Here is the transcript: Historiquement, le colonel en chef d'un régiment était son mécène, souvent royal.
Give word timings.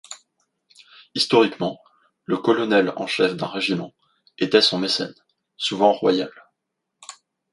Historiquement, 1.13 1.79
le 2.25 2.35
colonel 2.39 2.91
en 2.95 3.05
chef 3.05 3.35
d'un 3.35 3.45
régiment 3.45 3.93
était 4.39 4.59
son 4.59 4.79
mécène, 4.79 5.13
souvent 5.57 5.91
royal. 5.93 6.31